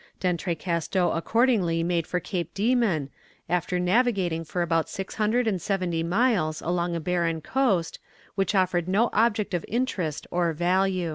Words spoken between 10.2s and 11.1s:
or value.